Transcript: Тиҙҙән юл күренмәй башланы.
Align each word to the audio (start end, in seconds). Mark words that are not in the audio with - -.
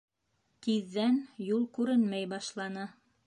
Тиҙҙән 0.67 1.19
юл 1.49 1.67
күренмәй 1.77 2.27
башланы. 2.35 2.89